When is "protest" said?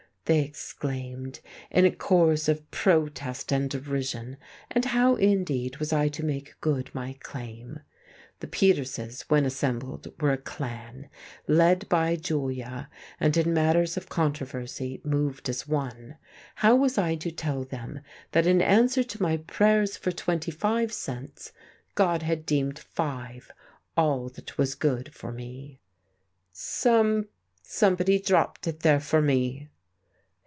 2.71-3.51